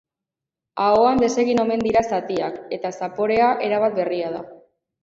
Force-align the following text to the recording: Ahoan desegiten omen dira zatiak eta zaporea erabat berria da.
Ahoan 0.85 1.21
desegiten 1.25 1.61
omen 1.65 1.85
dira 1.89 2.03
zatiak 2.17 2.59
eta 2.79 2.95
zaporea 3.03 3.53
erabat 3.71 3.99
berria 4.03 4.35
da. 4.39 4.47